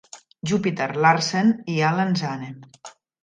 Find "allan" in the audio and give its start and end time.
1.91-2.17